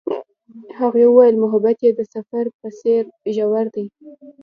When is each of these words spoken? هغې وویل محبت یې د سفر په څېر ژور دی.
هغې 0.79 1.03
وویل 1.07 1.35
محبت 1.43 1.77
یې 1.85 1.91
د 1.95 2.01
سفر 2.13 2.45
په 2.59 2.67
څېر 2.79 3.03
ژور 3.35 3.65
دی. 3.75 3.85